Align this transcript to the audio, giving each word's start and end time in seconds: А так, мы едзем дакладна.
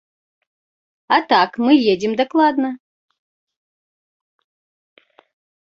А 1.17 1.19
так, 1.33 1.49
мы 1.67 1.71
едзем 1.93 2.13
дакладна. 2.23 2.69